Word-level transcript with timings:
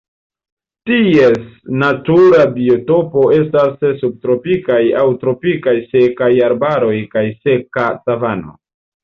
Ties 0.91 1.35
natura 1.83 2.47
biotopo 2.55 3.25
estas 3.41 3.85
subtropikaj 4.01 4.79
aŭ 5.03 5.05
tropikaj 5.25 5.77
sekaj 5.93 6.31
arbaroj 6.49 6.97
kaj 7.15 7.25
seka 7.47 7.87
savano. 8.03 8.59